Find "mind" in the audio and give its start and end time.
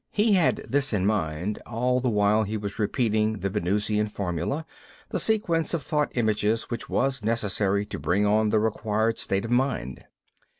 1.05-1.59, 9.51-10.05